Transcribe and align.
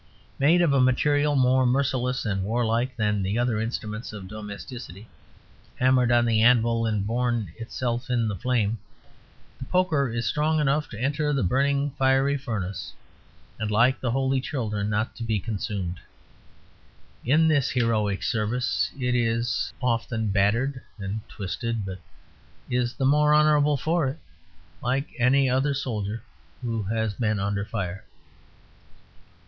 Made 0.39 0.63
of 0.63 0.73
a 0.73 0.81
material 0.81 1.35
more 1.35 1.63
merciless 1.63 2.25
and 2.25 2.43
warlike 2.43 2.95
than 2.97 3.21
the 3.21 3.37
other 3.37 3.61
instruments 3.61 4.11
of 4.13 4.27
domesticity, 4.27 5.07
hammered 5.75 6.11
on 6.11 6.25
the 6.25 6.41
anvil 6.41 6.87
and 6.87 7.05
born 7.05 7.53
itself 7.59 8.09
in 8.09 8.27
the 8.27 8.35
flame, 8.35 8.79
the 9.59 9.65
poker 9.65 10.09
is 10.11 10.25
strong 10.25 10.59
enough 10.59 10.89
to 10.89 10.99
enter 10.99 11.31
the 11.31 11.43
burning 11.43 11.91
fiery 11.99 12.35
furnace, 12.35 12.93
and, 13.59 13.69
like 13.69 13.99
the 14.01 14.09
holy 14.09 14.41
children, 14.41 14.89
not 14.89 15.15
be 15.27 15.39
consumed. 15.39 15.99
In 17.23 17.47
this 17.47 17.69
heroic 17.69 18.23
service 18.23 18.89
it 18.99 19.13
is 19.13 19.71
often 19.83 20.29
battered 20.29 20.81
and 20.97 21.19
twisted, 21.29 21.85
but 21.85 21.99
is 22.71 22.95
the 22.95 23.05
more 23.05 23.35
honourable 23.35 23.77
for 23.77 24.07
it, 24.07 24.17
like 24.81 25.09
any 25.19 25.47
other 25.47 25.75
soldier 25.75 26.23
who 26.63 26.81
has 26.91 27.13
been 27.13 27.39
under 27.39 27.63
fire. 27.63 28.03